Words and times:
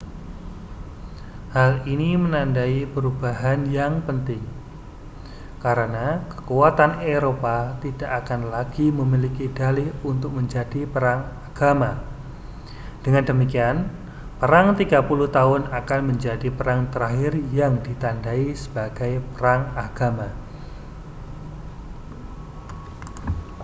hal 1.55 1.71
ini 1.93 2.09
menandai 2.23 2.79
perubahan 2.93 3.59
yang 3.77 3.93
penting 4.07 4.41
karena 5.65 6.07
kekuatan 6.33 6.91
eropa 7.13 7.57
tidak 7.85 8.11
akan 8.25 8.41
lagi 8.55 8.87
memiliki 8.99 9.45
dalih 9.59 9.89
untuk 10.11 10.31
menjadi 10.39 10.81
perang 10.93 11.21
agama 11.53 11.91
dengan 13.05 13.23
demikian 13.29 13.75
perang 14.41 14.67
tiga 14.79 14.99
puluh 15.09 15.27
tahun 15.37 15.61
akan 15.79 15.99
menjadi 16.09 16.49
perang 16.57 16.81
terakhir 16.93 17.31
yang 17.59 17.73
ditandai 17.87 18.45
sebagai 18.63 19.13
perang 19.37 19.61
agama 19.85 20.29